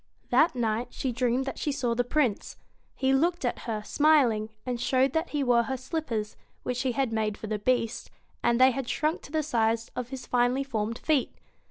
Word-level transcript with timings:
That 0.31 0.55
night 0.55 0.87
she 0.89 1.11
dreamed 1.11 1.45
that 1.45 1.59
she 1.59 1.71
saw 1.71 1.93
the 1.93 2.03
Prince. 2.03 2.57
He 2.95 3.13
looked 3.13 3.45
at 3.45 3.59
her, 3.69 3.83
smiling, 3.85 4.49
and 4.65 4.81
showed 4.81 5.13
that 5.13 5.29
he 5.29 5.43
wore 5.43 5.61
her 5.61 5.77
slippers 5.77 6.35
which 6.63 6.77
she 6.77 6.93
had 6.93 7.13
made 7.13 7.37
for 7.37 7.45
the 7.45 7.59
Beast 7.59 8.09
and 8.41 8.59
they 8.59 8.71
had 8.71 8.89
shrunk 8.89 9.21
to 9.21 9.31
the 9.31 9.43
size 9.43 9.91
of 9.95 10.09
his 10.09 10.25
finely 10.25 10.63
formed 10.63 10.97
feet. 10.97 11.35